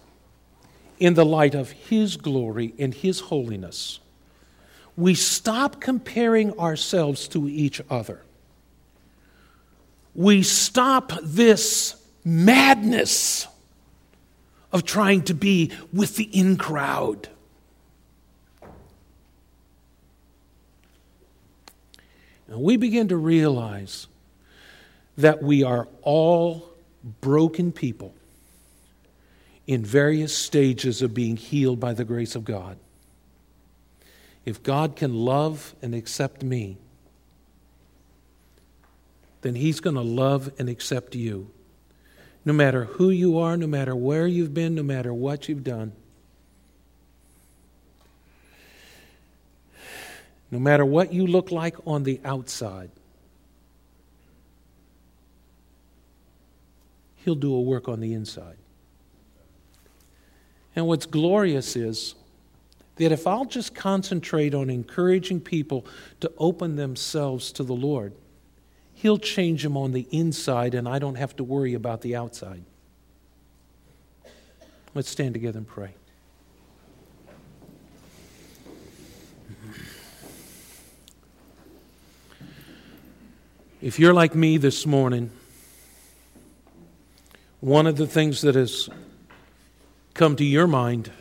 [1.01, 3.99] in the light of His glory and His holiness,
[4.95, 8.21] we stop comparing ourselves to each other.
[10.13, 13.47] We stop this madness
[14.71, 17.29] of trying to be with the in crowd.
[22.47, 24.05] And we begin to realize
[25.17, 26.69] that we are all
[27.21, 28.13] broken people
[29.71, 32.77] in various stages of being healed by the grace of God.
[34.43, 36.77] If God can love and accept me,
[39.43, 41.49] then He's going to love and accept you.
[42.43, 45.93] No matter who you are, no matter where you've been, no matter what you've done.
[50.51, 52.91] No matter what you look like on the outside,
[57.23, 58.57] He'll do a work on the inside.
[60.75, 62.15] And what's glorious is
[62.95, 65.85] that if I'll just concentrate on encouraging people
[66.19, 68.13] to open themselves to the Lord,
[68.93, 72.63] He'll change them on the inside, and I don't have to worry about the outside.
[74.93, 75.95] Let's stand together and pray.
[83.81, 85.31] If you're like me this morning,
[87.61, 88.87] one of the things that has
[90.13, 91.11] come to your mind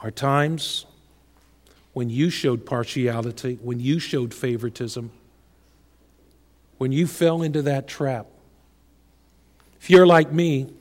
[0.00, 0.86] are times
[1.92, 5.10] when you showed partiality, when you showed favoritism
[6.78, 8.26] when you fell into that trap.
[9.80, 10.72] If you're like me,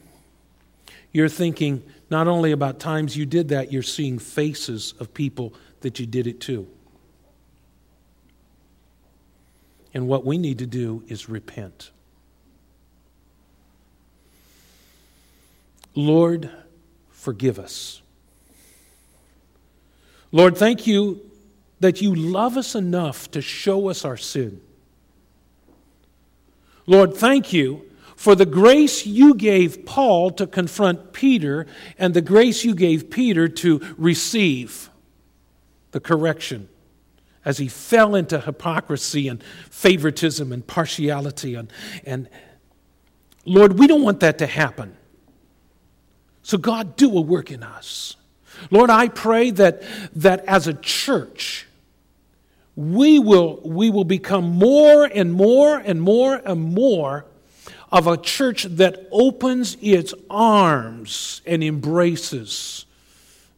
[1.11, 5.99] you're thinking not only about times you did that, you're seeing faces of people that
[5.99, 6.67] you did it to.
[9.93, 11.91] And what we need to do is repent.
[15.95, 16.49] Lord,
[17.23, 18.01] forgive us.
[20.31, 21.21] Lord, thank you
[21.79, 24.59] that you love us enough to show us our sin.
[26.85, 27.85] Lord, thank you
[28.17, 31.65] for the grace you gave Paul to confront Peter
[31.97, 34.89] and the grace you gave Peter to receive
[35.91, 36.67] the correction
[37.45, 41.55] as he fell into hypocrisy and favoritism and partiality.
[41.55, 41.71] And,
[42.05, 42.27] and
[43.45, 44.97] Lord, we don't want that to happen.
[46.43, 48.15] So, God, do a work in us.
[48.69, 49.81] Lord, I pray that,
[50.15, 51.65] that as a church,
[52.75, 57.25] we will, we will become more and more and more and more
[57.91, 62.85] of a church that opens its arms and embraces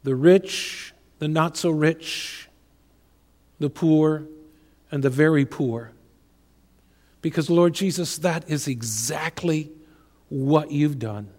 [0.04, 2.50] the rich, the not so rich,
[3.60, 4.26] the poor,
[4.92, 5.92] and the very poor.
[7.22, 9.72] Because, Lord Jesus, that is exactly
[10.30, 11.30] what you've done.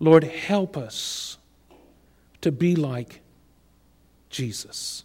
[0.00, 1.38] Lord, help us
[2.40, 3.20] to be like
[4.30, 5.04] Jesus.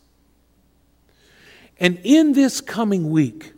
[1.79, 3.53] And in this coming week,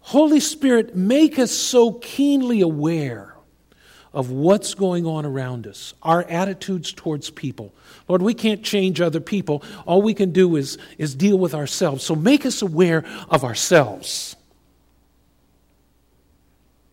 [0.00, 3.34] Holy Spirit, make us so keenly aware
[4.12, 7.74] of what's going on around us, our attitudes towards people.
[8.06, 9.64] Lord, we can't change other people.
[9.86, 12.04] All we can do is, is deal with ourselves.
[12.04, 14.36] So make us aware of ourselves.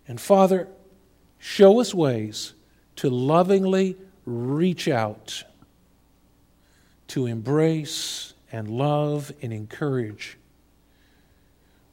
[0.08, 0.68] And Father,
[1.38, 2.54] show us ways
[2.98, 5.44] to lovingly reach out,
[7.08, 10.38] to embrace, and love and encourage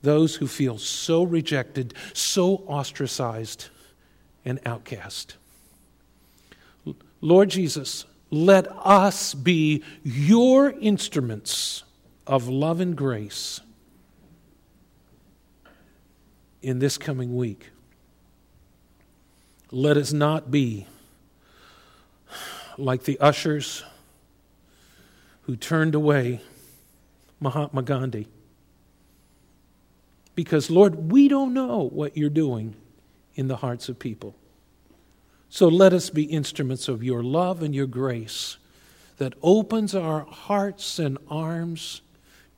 [0.02, 3.68] those who feel so rejected, so ostracized,
[4.44, 5.36] and outcast.
[7.20, 11.82] Lord Jesus, let us be your instruments
[12.26, 13.60] of love and grace
[16.62, 17.70] in this coming week.
[19.70, 20.86] Let us not be
[22.78, 23.84] like the ushers
[25.42, 26.40] who turned away
[27.40, 28.28] Mahatma Gandhi.
[30.34, 32.74] Because, Lord, we don't know what you're doing
[33.34, 34.34] in the hearts of people.
[35.50, 38.58] So let us be instruments of your love and your grace
[39.16, 42.02] that opens our hearts and arms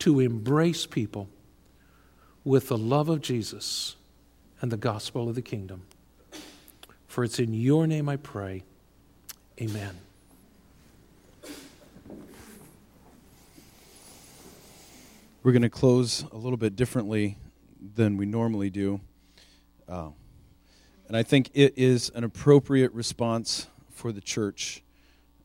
[0.01, 1.29] to embrace people
[2.45, 3.97] with the love of Jesus
[4.61, 5.83] and the gospel of the kingdom.
[7.11, 8.63] For it's in your name I pray.
[9.61, 9.99] Amen.
[15.43, 17.37] We're going to close a little bit differently
[17.97, 19.01] than we normally do.
[19.89, 20.11] Uh,
[21.09, 24.85] and I think it is an appropriate response for the church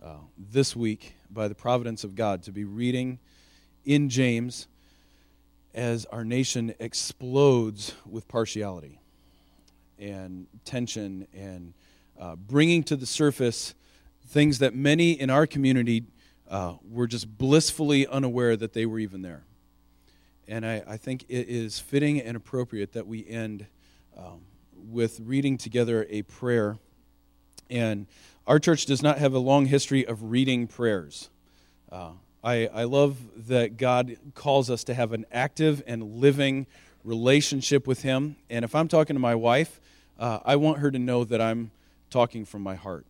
[0.03, 3.17] uh, this week by the providence of God to be reading
[3.83, 4.67] in James
[5.73, 8.99] as our nation explodes with partiality
[9.99, 11.73] and tension and
[12.19, 13.73] uh, bringing to the surface
[14.27, 16.03] things that many in our community
[16.49, 19.43] uh, were just blissfully unaware that they were even there.
[20.47, 23.65] And I, I think it is fitting and appropriate that we end
[24.17, 24.41] um,
[24.75, 26.77] with reading together a prayer.
[27.69, 28.05] And
[28.45, 31.29] our church does not have a long history of reading prayers.
[31.91, 32.11] Uh,
[32.43, 33.17] I, I love
[33.47, 36.67] that God calls us to have an active and living
[37.03, 38.35] relationship with Him.
[38.49, 39.79] And if I'm talking to my wife,
[40.19, 41.71] uh, I want her to know that I'm
[42.09, 43.05] talking from my heart.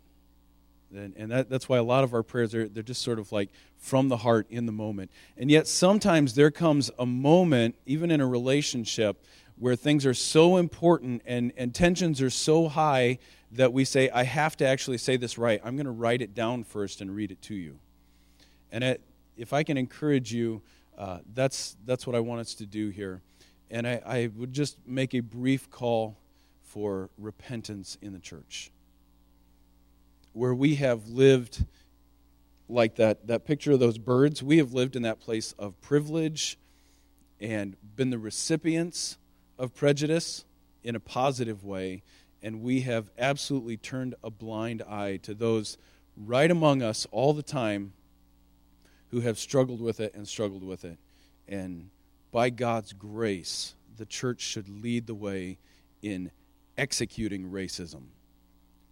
[0.93, 3.31] And, and that, that's why a lot of our prayers are they're just sort of
[3.31, 5.11] like from the heart in the moment.
[5.37, 9.23] And yet sometimes there comes a moment, even in a relationship,
[9.57, 13.19] where things are so important and, and tensions are so high
[13.51, 15.61] that we say, I have to actually say this right.
[15.63, 17.79] I'm going to write it down first and read it to you.
[18.71, 19.01] And it,
[19.37, 20.61] if I can encourage you,
[20.97, 23.21] uh, that's, that's what I want us to do here.
[23.71, 26.17] And I, I would just make a brief call
[26.75, 28.69] for repentance in the church
[30.33, 31.63] where we have lived
[32.67, 36.57] like that, that picture of those birds, we have lived in that place of privilege
[37.39, 39.17] and been the recipients
[39.57, 40.43] of prejudice
[40.83, 42.03] in a positive way,
[42.43, 45.77] and we have absolutely turned a blind eye to those
[46.17, 47.93] right among us all the time
[49.11, 50.97] who have struggled with it and struggled with it.
[51.47, 51.89] And
[52.33, 55.57] by God's grace, the church should lead the way
[56.01, 56.31] in
[56.77, 58.03] executing racism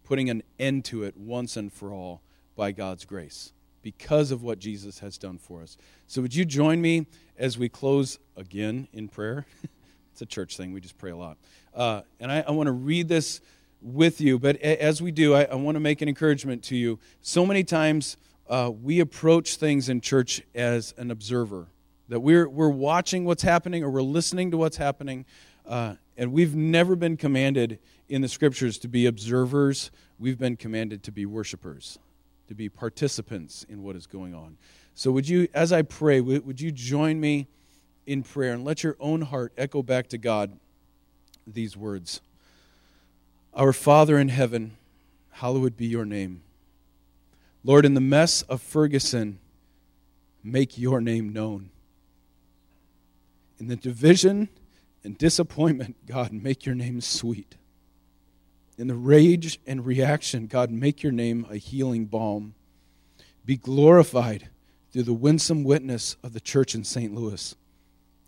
[0.04, 2.22] putting an end to it once and for all
[2.56, 5.78] by God's grace because of what Jesus has done for us.
[6.08, 7.08] So, would you join me
[7.38, 9.46] as we close again in prayer?
[10.12, 11.38] it's a church thing, we just pray a lot.
[11.74, 13.42] Uh, and I, I want to read this
[13.82, 17.00] with you, but as we do, I, I want to make an encouragement to you.
[17.22, 18.16] So many times
[18.48, 21.68] uh, we approach things in church as an observer,
[22.08, 25.26] that we're, we're watching what's happening or we're listening to what's happening,
[25.66, 31.04] uh, and we've never been commanded in the scriptures to be observers, we've been commanded
[31.04, 31.98] to be worshipers,
[32.48, 34.58] to be participants in what is going on.
[34.94, 37.48] So, would you, as I pray, would you join me
[38.06, 40.60] in prayer and let your own heart echo back to God
[41.48, 42.22] these words
[43.54, 44.78] Our Father in heaven,
[45.32, 46.42] hallowed be your name.
[47.64, 49.40] Lord, in the mess of Ferguson,
[50.44, 51.70] make your name known.
[53.58, 54.50] In the division
[55.04, 57.56] and disappointment, God, make your name sweet.
[58.78, 62.56] In the rage and reaction, God, make your name a healing balm.
[63.46, 64.50] Be glorified
[64.92, 67.14] through the winsome witness of the church in St.
[67.14, 67.56] Louis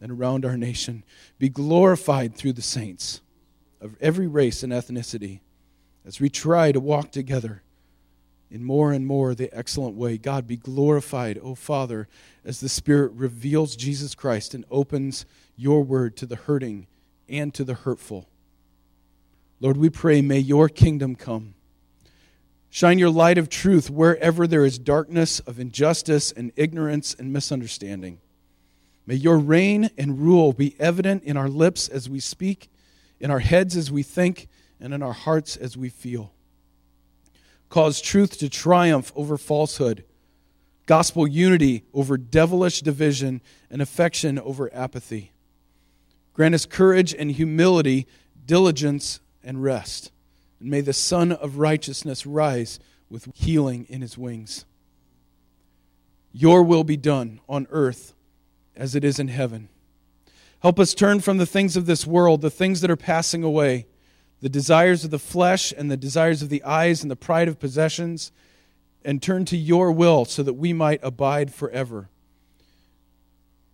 [0.01, 1.03] and around our nation.
[1.39, 3.21] Be glorified through the saints
[3.82, 5.39] of every race and ethnicity
[6.05, 7.63] as we try to walk together
[8.56, 10.18] in more and more the excellent way.
[10.18, 12.08] God, be glorified, O Father,
[12.45, 15.26] as the Spirit reveals Jesus Christ and opens
[15.58, 16.88] your word to the hurting
[17.28, 18.30] and to the hurtful.
[19.60, 21.53] Lord, we pray, may your kingdom come.
[22.70, 28.20] Shine your light of truth wherever there is darkness of injustice and ignorance and misunderstanding.
[29.06, 32.70] May your reign and rule be evident in our lips as we speak,
[33.20, 34.47] in our heads as we think,
[34.80, 36.32] and in our hearts as we feel.
[37.70, 40.03] Cause truth to triumph over falsehood,
[40.86, 45.32] gospel unity over devilish division, and affection over apathy.
[46.34, 48.07] Grant us courage and humility,
[48.45, 50.11] diligence and rest.
[50.59, 54.66] And may the Sun of Righteousness rise with healing in his wings.
[56.34, 58.13] Your will be done on earth
[58.76, 59.70] as it is in heaven.
[60.59, 63.86] Help us turn from the things of this world, the things that are passing away,
[64.46, 67.60] the desires of the flesh and the desires of the eyes and the pride of
[67.60, 68.32] possessions,
[69.04, 72.10] and turn to your will so that we might abide forever.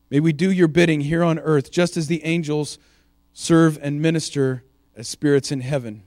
[0.10, 2.80] May we do your bidding here on earth, just as the angels
[3.34, 4.64] serve and minister
[4.96, 6.04] as spirits in heaven.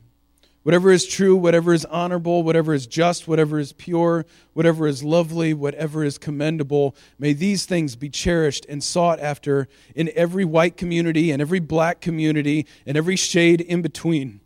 [0.63, 5.53] Whatever is true, whatever is honorable, whatever is just, whatever is pure, whatever is lovely,
[5.53, 11.31] whatever is commendable, may these things be cherished and sought after in every white community
[11.31, 14.41] and every black community and every shade in between.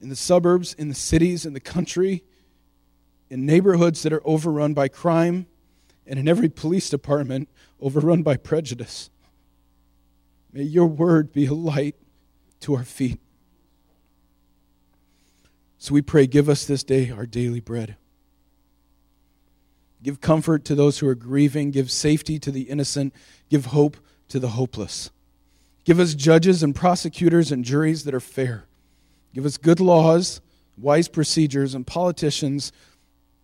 [0.00, 2.24] In the suburbs, in the cities, in the country,
[3.28, 5.46] in neighborhoods that are overrun by crime,
[6.06, 7.48] and in every police department
[7.80, 9.10] overrun by prejudice.
[10.52, 11.96] May your word be a light
[12.60, 13.20] to our feet.
[15.78, 17.96] So we pray, give us this day our daily bread.
[20.02, 21.70] Give comfort to those who are grieving.
[21.70, 23.14] Give safety to the innocent.
[23.48, 23.96] Give hope
[24.28, 25.10] to the hopeless.
[25.84, 28.64] Give us judges and prosecutors and juries that are fair.
[29.34, 30.40] Give us good laws,
[30.76, 32.72] wise procedures, and politicians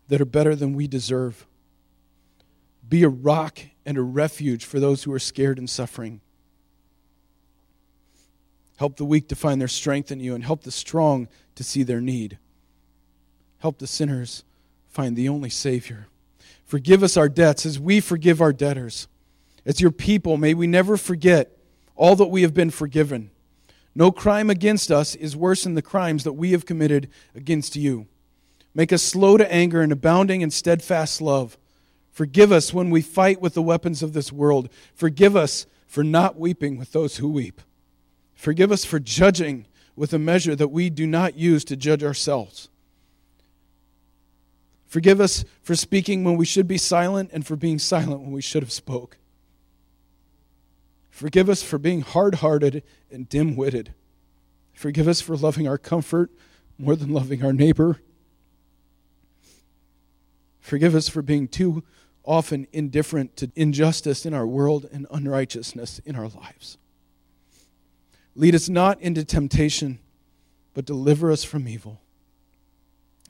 [0.09, 1.47] that are better than we deserve.
[2.89, 6.21] Be a rock and a refuge for those who are scared and suffering.
[8.77, 11.83] Help the weak to find their strength in you, and help the strong to see
[11.83, 12.39] their need.
[13.59, 14.45] Help the sinners
[14.89, 16.09] find the only Savior.
[16.65, 19.09] Forgive us our debts as we forgive our debtors.
[19.65, 21.57] As your people, may we never forget
[21.95, 23.31] all that we have been forgiven.
[23.97, 28.07] No crime against us is worse than the crimes that we have committed against you.
[28.75, 31.57] Make us slow to anger and abounding in steadfast love.
[32.13, 34.69] Forgive us when we fight with the weapons of this world.
[34.95, 37.63] Forgive us for not weeping with those who weep.
[38.35, 39.65] Forgive us for judging
[39.97, 42.69] with a measure that we do not use to judge ourselves.
[44.87, 48.43] Forgive us for speaking when we should be silent and for being silent when we
[48.43, 49.17] should have spoke.
[51.17, 53.95] Forgive us for being hard-hearted and dim-witted.
[54.75, 56.31] Forgive us for loving our comfort
[56.79, 58.03] more than loving our neighbor.
[60.61, 61.83] Forgive us for being too
[62.23, 66.77] often indifferent to injustice in our world and unrighteousness in our lives.
[68.35, 69.99] Lead us not into temptation,
[70.75, 71.99] but deliver us from evil.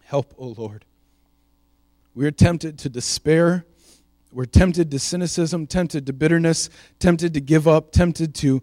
[0.03, 0.85] Help, O Lord.
[2.17, 3.65] We are tempted to despair.
[4.33, 6.69] We're tempted to cynicism, tempted to bitterness,
[6.99, 8.63] tempted to give up, tempted to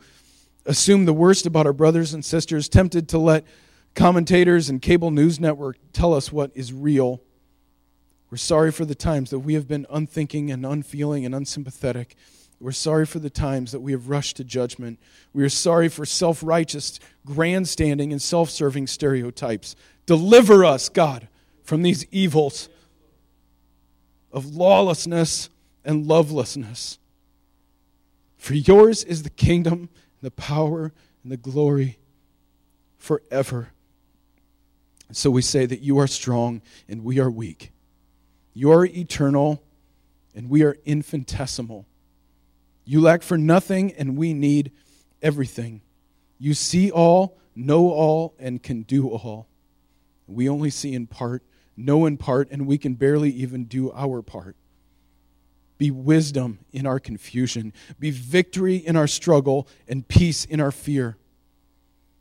[0.66, 3.46] assume the worst about our brothers and sisters, tempted to let
[3.96, 7.22] commentators and cable news network tell us what is real.
[8.30, 12.16] We're sorry for the times that we have been unthinking and unfeeling and unsympathetic.
[12.60, 15.00] We're sorry for the times that we have rushed to judgment.
[15.34, 19.76] We are sorry for self righteous grandstanding and self serving stereotypes.
[20.06, 21.28] Deliver us, God,
[21.64, 22.70] from these evils
[24.32, 25.50] of lawlessness
[25.84, 27.00] and lovelessness.
[28.38, 29.90] For yours is the kingdom,
[30.22, 30.92] the power,
[31.24, 31.98] and the glory
[32.98, 33.70] forever.
[35.12, 37.72] So we say that you are strong and we are weak.
[38.54, 39.64] You are eternal
[40.36, 41.86] and we are infinitesimal.
[42.86, 44.72] You lack for nothing, and we need
[45.22, 45.82] everything.
[46.38, 49.48] You see all, know all, and can do all.
[50.28, 51.44] We only see in part,
[51.78, 54.58] know in part, and we can barely even do our part.
[55.78, 61.18] Be wisdom in our confusion, be victory in our struggle, and peace in our fear.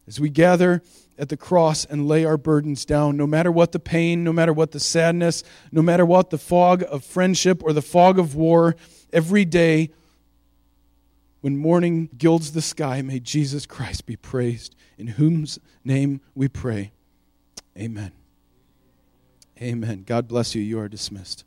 [0.07, 0.82] As we gather
[1.18, 4.53] at the cross and lay our burdens down, no matter what the pain, no matter
[4.53, 8.74] what the sadness, no matter what the fog of friendship or the fog of war,
[9.12, 9.90] every day
[11.40, 16.92] when morning gilds the sky, may Jesus Christ be praised, in whose name we pray.
[17.76, 18.12] Amen.
[19.61, 20.05] Amen.
[20.07, 20.62] God bless you.
[20.62, 21.44] You are dismissed.